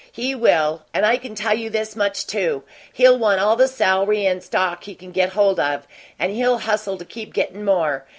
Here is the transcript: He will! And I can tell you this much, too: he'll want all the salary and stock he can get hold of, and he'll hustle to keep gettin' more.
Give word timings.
He 0.11 0.33
will! 0.33 0.81
And 0.95 1.05
I 1.05 1.17
can 1.17 1.35
tell 1.35 1.55
you 1.55 1.69
this 1.69 1.95
much, 1.95 2.25
too: 2.25 2.63
he'll 2.91 3.19
want 3.19 3.39
all 3.39 3.55
the 3.55 3.67
salary 3.67 4.25
and 4.25 4.41
stock 4.43 4.85
he 4.85 4.95
can 4.95 5.11
get 5.11 5.33
hold 5.33 5.59
of, 5.59 5.85
and 6.17 6.31
he'll 6.31 6.57
hustle 6.57 6.97
to 6.97 7.05
keep 7.05 7.33
gettin' 7.33 7.63
more. 7.63 8.05